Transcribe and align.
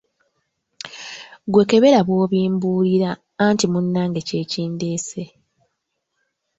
Ggwe 1.45 1.63
kebera 1.69 1.99
bw’obimbuulira 2.07 3.09
anti 3.45 3.65
munnange 3.71 4.19
kye 4.27 4.41
kindeese. 4.51 5.23